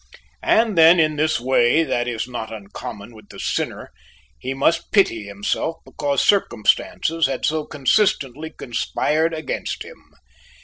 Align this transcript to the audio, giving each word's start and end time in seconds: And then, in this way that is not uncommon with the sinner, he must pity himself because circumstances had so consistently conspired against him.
And 0.41 0.75
then, 0.75 0.99
in 0.99 1.15
this 1.15 1.39
way 1.39 1.83
that 1.83 2.07
is 2.07 2.27
not 2.27 2.51
uncommon 2.51 3.13
with 3.13 3.29
the 3.29 3.39
sinner, 3.39 3.91
he 4.39 4.55
must 4.55 4.91
pity 4.91 5.25
himself 5.27 5.75
because 5.85 6.25
circumstances 6.25 7.27
had 7.27 7.45
so 7.45 7.65
consistently 7.65 8.49
conspired 8.49 9.31
against 9.31 9.83
him. 9.83 10.11